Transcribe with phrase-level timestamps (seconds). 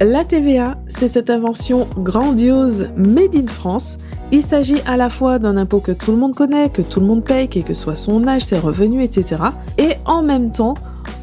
[0.00, 3.96] La TVA, c'est cette invention grandiose made in France.
[4.30, 7.06] Il s'agit à la fois d'un impôt que tout le monde connaît, que tout le
[7.06, 9.40] monde paye, quel que soit son âge, ses revenus, etc.
[9.78, 10.74] Et en même temps,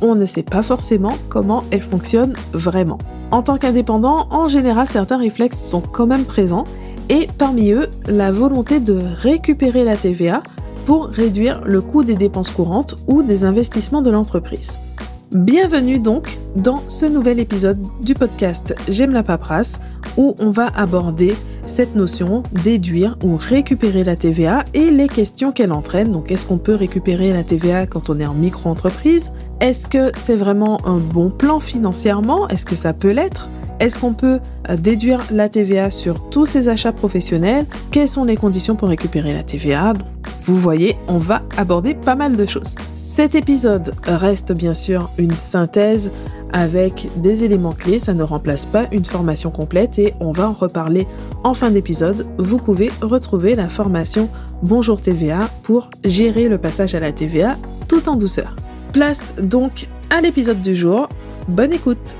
[0.01, 2.97] on ne sait pas forcément comment elle fonctionne vraiment.
[3.29, 6.63] En tant qu'indépendant, en général, certains réflexes sont quand même présents,
[7.09, 10.41] et parmi eux, la volonté de récupérer la TVA
[10.87, 14.79] pour réduire le coût des dépenses courantes ou des investissements de l'entreprise.
[15.33, 19.79] Bienvenue donc dans ce nouvel épisode du podcast J'aime la paperasse
[20.15, 21.33] où on va aborder
[21.65, 26.11] cette notion déduire ou récupérer la TVA et les questions qu'elle entraîne.
[26.11, 29.31] Donc est-ce qu'on peut récupérer la TVA quand on est en micro-entreprise?
[29.59, 32.47] Est-ce que c'est vraiment un bon plan financièrement?
[32.49, 33.49] Est-ce que ça peut l'être?
[33.79, 37.65] Est-ce qu'on peut euh, déduire la TVA sur tous ces achats professionnels?
[37.89, 39.93] Quelles sont les conditions pour récupérer la TVA
[40.43, 42.75] Vous voyez, on va aborder pas mal de choses.
[43.13, 46.09] Cet épisode reste bien sûr une synthèse
[46.51, 50.53] avec des éléments clés, ça ne remplace pas une formation complète et on va en
[50.53, 51.05] reparler
[51.43, 52.25] en fin d'épisode.
[52.39, 54.31] Vous pouvez retrouver la formation
[54.63, 57.55] Bonjour TVA pour gérer le passage à la TVA
[57.87, 58.55] tout en douceur.
[58.93, 61.07] Place donc à l'épisode du jour.
[61.47, 62.15] Bonne écoute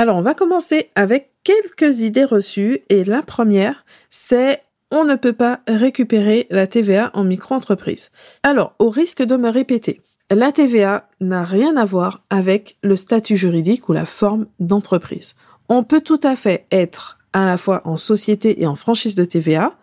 [0.00, 5.32] alors, on va commencer avec quelques idées reçues et la première, c'est on ne peut
[5.32, 8.10] pas récupérer la TVA en micro-entreprise.
[8.42, 13.36] Alors, au risque de me répéter, la TVA n'a rien à voir avec le statut
[13.36, 15.34] juridique ou la forme d'entreprise.
[15.68, 19.24] On peut tout à fait être à la fois en société et en franchise de
[19.24, 19.74] TVA,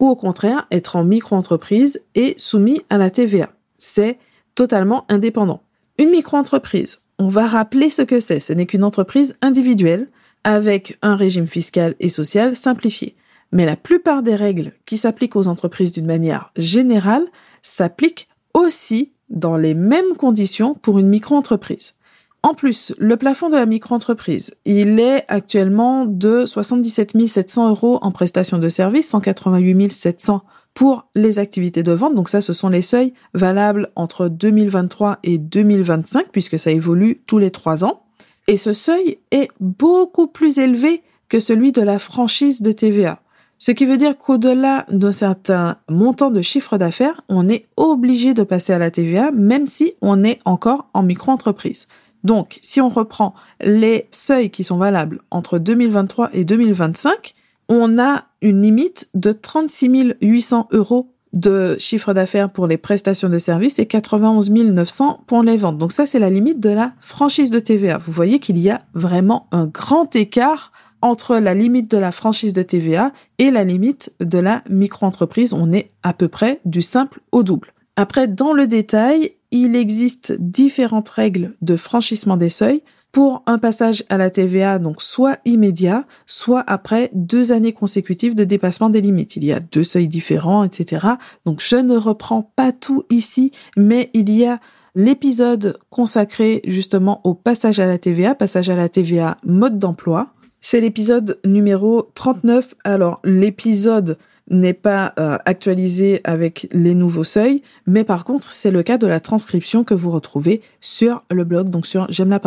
[0.00, 3.50] ou au contraire être en micro-entreprise et soumis à la TVA.
[3.78, 4.18] C'est
[4.54, 5.62] totalement indépendant.
[5.98, 8.40] Une micro-entreprise, on va rappeler ce que c'est.
[8.40, 10.08] Ce n'est qu'une entreprise individuelle
[10.44, 13.14] avec un régime fiscal et social simplifié.
[13.52, 17.26] Mais la plupart des règles qui s'appliquent aux entreprises d'une manière générale
[17.62, 21.94] s'appliquent aussi dans les mêmes conditions pour une micro-entreprise.
[22.42, 28.10] En plus, le plafond de la micro-entreprise, il est actuellement de 77 700 euros en
[28.10, 30.42] prestation de services, 188 700
[30.74, 32.14] pour les activités de vente.
[32.14, 37.38] Donc ça, ce sont les seuils valables entre 2023 et 2025, puisque ça évolue tous
[37.38, 38.02] les trois ans.
[38.48, 43.21] Et ce seuil est beaucoup plus élevé que celui de la franchise de TVA.
[43.64, 48.42] Ce qui veut dire qu'au-delà d'un certain montant de chiffre d'affaires, on est obligé de
[48.42, 51.86] passer à la TVA, même si on est encore en micro-entreprise.
[52.24, 57.34] Donc, si on reprend les seuils qui sont valables entre 2023 et 2025,
[57.68, 63.38] on a une limite de 36 800 euros de chiffre d'affaires pour les prestations de
[63.38, 65.78] services et 91 900 pour les ventes.
[65.78, 67.98] Donc ça, c'est la limite de la franchise de TVA.
[67.98, 72.52] Vous voyez qu'il y a vraiment un grand écart entre la limite de la franchise
[72.52, 75.52] de TVA et la limite de la micro-entreprise.
[75.52, 77.74] On est à peu près du simple au double.
[77.96, 84.04] Après, dans le détail, il existe différentes règles de franchissement des seuils pour un passage
[84.08, 89.36] à la TVA, donc soit immédiat, soit après deux années consécutives de dépassement des limites.
[89.36, 91.06] Il y a deux seuils différents, etc.
[91.44, 94.58] Donc je ne reprends pas tout ici, mais il y a
[94.94, 100.80] l'épisode consacré justement au passage à la TVA, passage à la TVA mode d'emploi, c'est
[100.80, 102.74] l'épisode numéro 39.
[102.84, 104.16] Alors, l'épisode
[104.48, 109.06] n'est pas euh, actualisé avec les nouveaux seuils, mais par contre, c'est le cas de
[109.06, 112.38] la transcription que vous retrouvez sur le blog, donc sur j'aime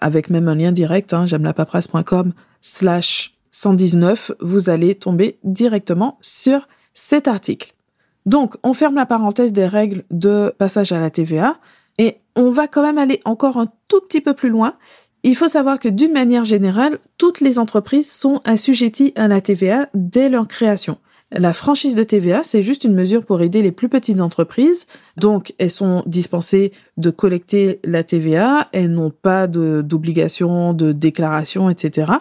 [0.00, 1.52] avec même un lien direct, hein, j'aime
[2.60, 7.74] slash 119, vous allez tomber directement sur cet article.
[8.26, 11.58] Donc, on ferme la parenthèse des règles de passage à la TVA,
[11.98, 14.74] et on va quand même aller encore un tout petit peu plus loin,
[15.28, 19.88] il faut savoir que d'une manière générale, toutes les entreprises sont assujetties à la TVA
[19.94, 20.98] dès leur création.
[21.30, 24.86] La franchise de TVA, c'est juste une mesure pour aider les plus petites entreprises.
[25.18, 31.68] Donc, elles sont dispensées de collecter la TVA, elles n'ont pas d'obligation de, de déclaration,
[31.68, 32.12] etc.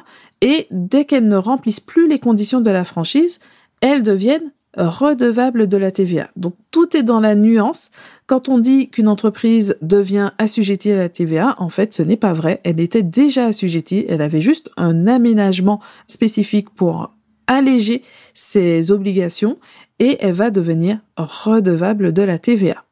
[0.42, 3.40] Et dès qu'elles ne remplissent plus les conditions de la franchise,
[3.80, 6.30] elles deviennent redevable de la TVA.
[6.36, 7.90] Donc tout est dans la nuance.
[8.26, 12.34] Quand on dit qu'une entreprise devient assujettie à la TVA, en fait, ce n'est pas
[12.34, 12.62] vrai.
[12.64, 14.06] Elle était déjà assujettie.
[14.08, 17.12] Elle avait juste un aménagement spécifique pour
[17.48, 18.04] alléger
[18.34, 19.58] ses obligations
[20.00, 22.84] et elle va devenir redevable de la TVA.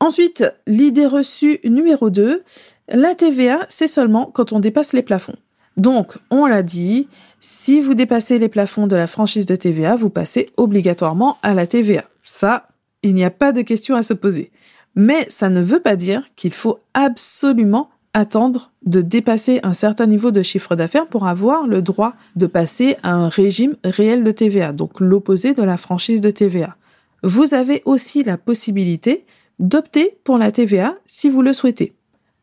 [0.00, 2.42] Ensuite, l'idée reçue numéro 2,
[2.88, 5.36] la TVA, c'est seulement quand on dépasse les plafonds.
[5.76, 7.08] Donc, on l'a dit,
[7.40, 11.66] si vous dépassez les plafonds de la franchise de TVA, vous passez obligatoirement à la
[11.66, 12.04] TVA.
[12.22, 12.68] Ça,
[13.02, 14.50] il n'y a pas de question à se poser.
[14.94, 20.30] Mais ça ne veut pas dire qu'il faut absolument attendre de dépasser un certain niveau
[20.30, 24.72] de chiffre d'affaires pour avoir le droit de passer à un régime réel de TVA,
[24.72, 26.76] donc l'opposé de la franchise de TVA.
[27.22, 29.26] Vous avez aussi la possibilité
[29.58, 31.92] d'opter pour la TVA si vous le souhaitez.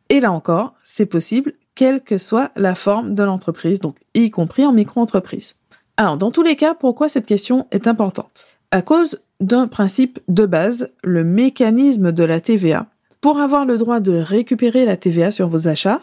[0.10, 4.66] Et là encore, c'est possible quelle que soit la forme de l'entreprise, donc y compris
[4.66, 5.56] en micro-entreprise.
[5.98, 8.46] Alors, dans tous les cas, pourquoi cette question est importante?
[8.72, 12.88] À cause d'un principe de base, le mécanisme de la TVA.
[13.22, 16.02] Pour avoir le droit de récupérer la TVA sur vos achats,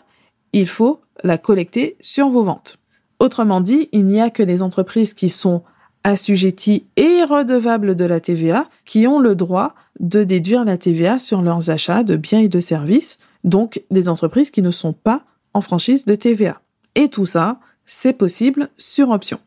[0.53, 2.79] il faut la collecter sur vos ventes.
[3.19, 5.63] Autrement dit, il n'y a que les entreprises qui sont
[6.05, 11.43] assujetties et redevables de la TVA qui ont le droit de déduire la TVA sur
[11.43, 15.23] leurs achats de biens et de services, donc les entreprises qui ne sont pas
[15.55, 16.61] en franchise de TVA.
[16.95, 19.39] Et tout ça, c'est possible sur option.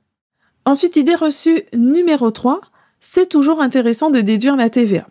[0.66, 2.62] Ensuite, idée reçue numéro 3,
[3.00, 5.08] c'est toujours intéressant de déduire la TVA.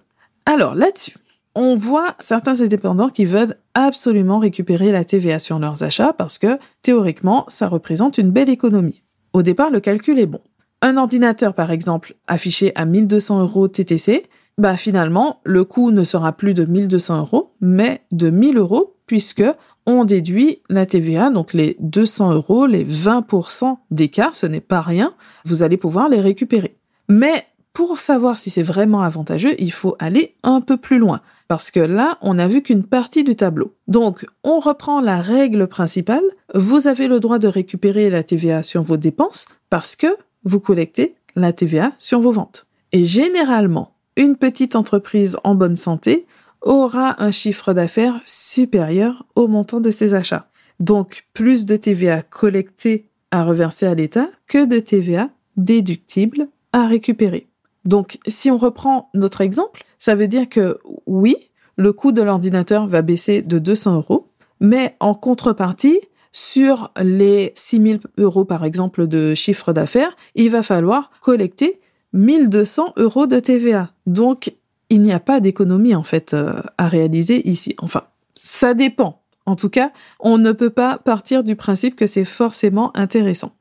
[0.47, 1.15] Alors là-dessus,
[1.55, 6.59] on voit certains indépendants qui veulent absolument récupérer la TVA sur leurs achats parce que
[6.81, 9.03] théoriquement, ça représente une belle économie.
[9.33, 10.41] Au départ, le calcul est bon.
[10.81, 14.27] Un ordinateur, par exemple, affiché à 1200 euros TTC,
[14.59, 19.45] bah finalement, le coût ne sera plus de 1200 euros, mais de 1000 euros, puisque
[19.87, 25.15] on déduit la TVA, donc les 200 euros, les 20% d'écart, ce n'est pas rien,
[25.45, 26.77] vous allez pouvoir les récupérer.
[27.09, 31.71] Mais pour savoir si c'est vraiment avantageux, il faut aller un peu plus loin parce
[31.71, 33.75] que là, on n'a vu qu'une partie du tableau.
[33.87, 36.25] Donc, on reprend la règle principale,
[36.55, 41.15] vous avez le droit de récupérer la TVA sur vos dépenses parce que vous collectez
[41.37, 42.67] la TVA sur vos ventes.
[42.93, 46.27] Et généralement, une petite entreprise en bonne santé
[46.63, 50.49] aura un chiffre d'affaires supérieur au montant de ses achats.
[50.81, 57.49] Donc, plus de TVA collectée à reverser à l'État que de TVA déductible à récupérer.
[57.85, 61.37] Donc, si on reprend notre exemple, ça veut dire que oui,
[61.77, 64.29] le coût de l'ordinateur va baisser de 200 euros,
[64.61, 66.01] mais en contrepartie,
[66.33, 71.81] sur les 6000 euros par exemple de chiffre d'affaires, il va falloir collecter
[72.15, 73.91] 1200 euros de TVA.
[74.07, 74.55] Donc,
[74.93, 77.75] il n'y a pas d'économie en fait euh, à réaliser ici.
[77.79, 78.03] Enfin,
[78.35, 79.23] ça dépend.
[79.47, 79.91] En tout cas,
[80.21, 83.53] on ne peut pas partir du principe que c'est forcément intéressant.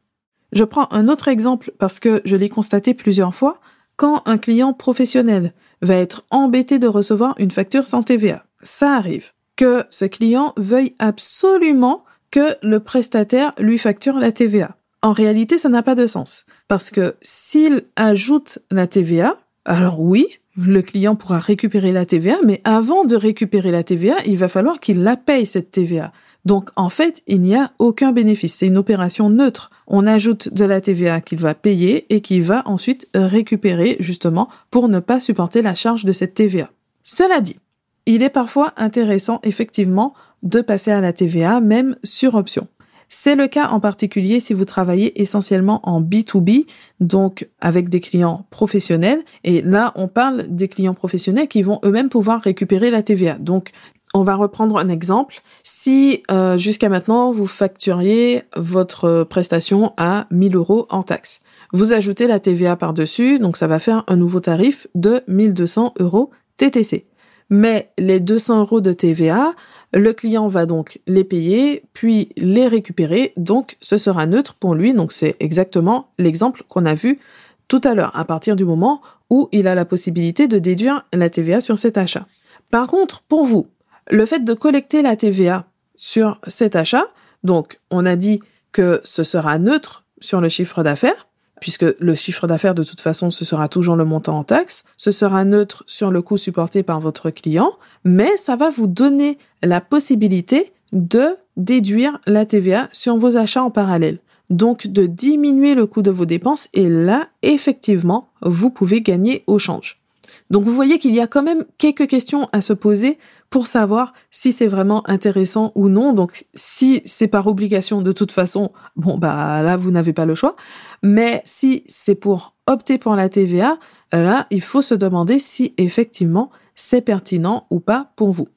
[0.51, 3.62] Je prends un autre exemple parce que je l'ai constaté plusieurs fois
[3.95, 8.44] quand un client professionnel va être embêté de recevoir une facture sans TVA.
[8.62, 9.31] Ça arrive.
[9.56, 14.75] Que ce client veuille absolument que le prestataire lui facture la TVA.
[15.01, 16.45] En réalité, ça n'a pas de sens.
[16.68, 22.61] Parce que s'il ajoute la TVA, alors oui, le client pourra récupérer la TVA, mais
[22.63, 26.11] avant de récupérer la TVA, il va falloir qu'il la paye, cette TVA.
[26.45, 28.55] Donc en fait, il n'y a aucun bénéfice.
[28.55, 29.69] C'est une opération neutre.
[29.87, 34.89] On ajoute de la TVA qu'il va payer et qu'il va ensuite récupérer justement pour
[34.89, 36.69] ne pas supporter la charge de cette TVA.
[37.03, 37.57] Cela dit,
[38.05, 40.13] il est parfois intéressant effectivement
[40.43, 42.67] de passer à la TVA même sur option.
[43.13, 46.65] C'est le cas en particulier si vous travaillez essentiellement en B2B,
[47.01, 49.19] donc avec des clients professionnels.
[49.43, 53.33] Et là, on parle des clients professionnels qui vont eux-mêmes pouvoir récupérer la TVA.
[53.37, 53.71] Donc,
[54.13, 55.41] on va reprendre un exemple.
[55.61, 61.41] Si euh, jusqu'à maintenant vous facturiez votre prestation à 1000 euros en taxes,
[61.73, 66.29] vous ajoutez la TVA par-dessus, donc ça va faire un nouveau tarif de 1200 euros
[66.55, 67.07] TTC.
[67.49, 69.53] Mais les 200 euros de TVA,
[69.93, 74.93] le client va donc les payer, puis les récupérer, donc ce sera neutre pour lui.
[74.93, 77.19] Donc c'est exactement l'exemple qu'on a vu
[77.67, 81.29] tout à l'heure, à partir du moment où il a la possibilité de déduire la
[81.29, 82.25] TVA sur cet achat.
[82.69, 83.67] Par contre, pour vous,
[84.09, 87.06] le fait de collecter la TVA sur cet achat,
[87.44, 91.27] donc on a dit que ce sera neutre sur le chiffre d'affaires,
[91.61, 95.11] puisque le chiffre d'affaires de toute façon ce sera toujours le montant en taxe, ce
[95.11, 97.71] sera neutre sur le coût supporté par votre client,
[98.03, 103.71] mais ça va vous donner la possibilité de déduire la TVA sur vos achats en
[103.71, 104.18] parallèle.
[104.49, 109.59] Donc de diminuer le coût de vos dépenses et là, effectivement, vous pouvez gagner au
[109.59, 110.01] change.
[110.49, 113.18] Donc vous voyez qu'il y a quand même quelques questions à se poser
[113.51, 116.13] pour savoir si c'est vraiment intéressant ou non.
[116.13, 120.33] Donc si c'est par obligation de toute façon, bon bah là vous n'avez pas le
[120.33, 120.55] choix.
[121.03, 123.77] Mais si c'est pour opter pour la TVA,
[124.13, 128.47] là il faut se demander si effectivement c'est pertinent ou pas pour vous.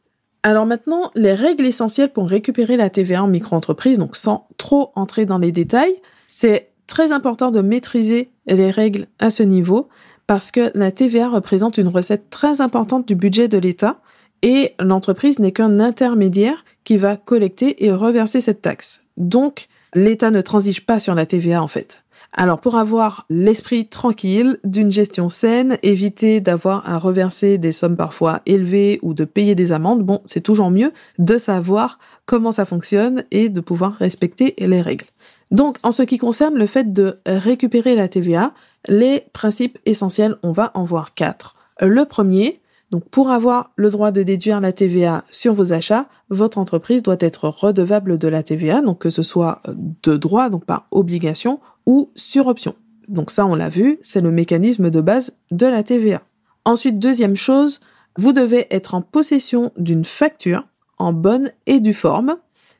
[0.44, 5.24] Alors maintenant, les règles essentielles pour récupérer la TVA en micro-entreprise, donc sans trop entrer
[5.24, 5.96] dans les détails,
[6.28, 9.88] c'est très important de maîtriser les règles à ce niveau
[10.26, 14.00] parce que la TVA représente une recette très importante du budget de l'État
[14.44, 19.02] et l'entreprise n'est qu'un intermédiaire qui va collecter et reverser cette taxe.
[19.16, 22.00] Donc, l'État ne transige pas sur la TVA en fait.
[22.36, 28.42] Alors pour avoir l'esprit tranquille d'une gestion saine, éviter d'avoir à reverser des sommes parfois
[28.44, 33.24] élevées ou de payer des amendes, bon, c'est toujours mieux de savoir comment ça fonctionne
[33.30, 35.06] et de pouvoir respecter les règles.
[35.52, 38.52] Donc en ce qui concerne le fait de récupérer la TVA,
[38.88, 41.54] les principes essentiels, on va en voir quatre.
[41.80, 42.60] Le premier,
[42.94, 47.16] Donc pour avoir le droit de déduire la TVA sur vos achats, votre entreprise doit
[47.18, 49.62] être redevable de la TVA, donc que ce soit
[50.04, 52.76] de droit, donc par obligation, ou sur option.
[53.08, 56.22] Donc ça, on l'a vu, c'est le mécanisme de base de la TVA.
[56.64, 57.80] Ensuite, deuxième chose,
[58.16, 60.64] vous devez être en possession d'une facture
[60.98, 62.36] en bonne et due forme,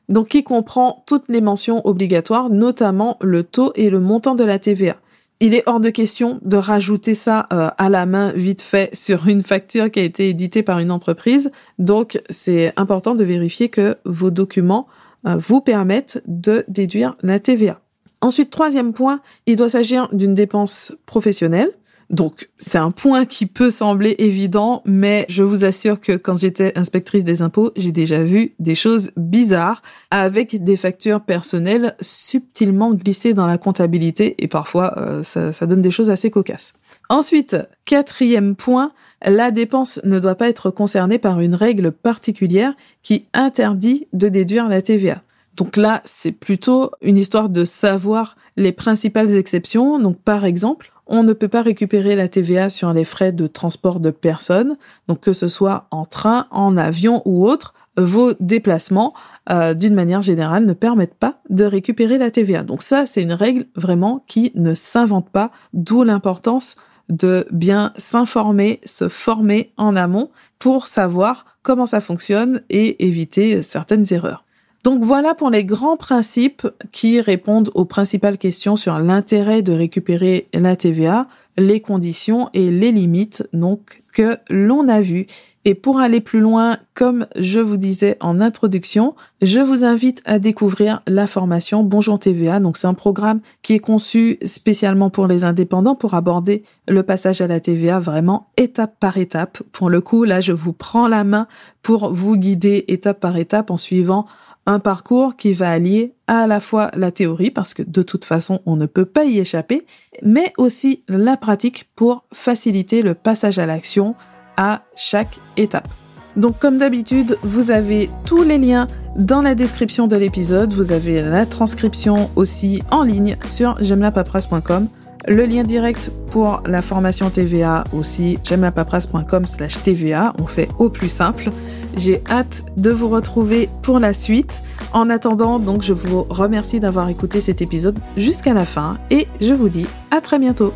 [0.07, 4.59] donc qui comprend toutes les mentions obligatoires, notamment le taux et le montant de la
[4.59, 4.95] TVA.
[5.41, 9.27] Il est hors de question de rajouter ça euh, à la main vite fait sur
[9.27, 11.51] une facture qui a été éditée par une entreprise.
[11.77, 14.87] Donc c'est important de vérifier que vos documents
[15.27, 17.81] euh, vous permettent de déduire la TVA.
[18.21, 21.71] Ensuite, troisième point, il doit s'agir d'une dépense professionnelle.
[22.09, 26.77] Donc, c'est un point qui peut sembler évident, mais je vous assure que quand j'étais
[26.77, 29.81] inspectrice des impôts, j'ai déjà vu des choses bizarres
[30.11, 35.81] avec des factures personnelles subtilement glissées dans la comptabilité et parfois euh, ça, ça donne
[35.81, 36.73] des choses assez cocasses.
[37.09, 38.91] Ensuite, quatrième point,
[39.23, 44.67] la dépense ne doit pas être concernée par une règle particulière qui interdit de déduire
[44.67, 45.21] la TVA.
[45.55, 49.99] Donc là, c'est plutôt une histoire de savoir les principales exceptions.
[49.99, 53.99] Donc par exemple, on ne peut pas récupérer la TVA sur les frais de transport
[53.99, 59.13] de personnes, donc que ce soit en train, en avion ou autre, vos déplacements,
[59.49, 62.63] euh, d'une manière générale, ne permettent pas de récupérer la TVA.
[62.63, 66.75] Donc ça, c'est une règle vraiment qui ne s'invente pas, d'où l'importance
[67.09, 74.05] de bien s'informer, se former en amont pour savoir comment ça fonctionne et éviter certaines
[74.11, 74.44] erreurs.
[74.85, 80.47] Donc voilà pour les grands principes qui répondent aux principales questions sur l'intérêt de récupérer
[80.53, 81.25] la TVA,
[81.57, 85.25] les conditions et les limites donc que l'on a vues.
[85.67, 90.37] Et pour aller plus loin, comme je vous disais en introduction, je vous invite à
[90.37, 92.59] découvrir la formation Bonjour TVA.
[92.59, 97.41] Donc c'est un programme qui est conçu spécialement pour les indépendants pour aborder le passage
[97.41, 99.63] à la TVA vraiment étape par étape.
[99.71, 101.47] Pour le coup, là, je vous prends la main
[101.81, 104.27] pour vous guider étape par étape en suivant
[104.65, 108.61] un parcours qui va allier à la fois la théorie, parce que de toute façon
[108.65, 109.85] on ne peut pas y échapper,
[110.23, 114.15] mais aussi la pratique pour faciliter le passage à l'action
[114.57, 115.87] à chaque étape.
[116.35, 121.21] Donc comme d'habitude, vous avez tous les liens dans la description de l'épisode, vous avez
[121.21, 124.89] la transcription aussi en ligne sur j'aime-la-paperasse.com,
[125.27, 131.09] le lien direct pour la formation TVA aussi, j'aime-la-paperasse.com slash TVA, on fait au plus
[131.09, 131.49] simple.
[131.97, 134.61] J'ai hâte de vous retrouver pour la suite.
[134.93, 139.53] En attendant, donc, je vous remercie d'avoir écouté cet épisode jusqu'à la fin et je
[139.53, 140.73] vous dis à très bientôt.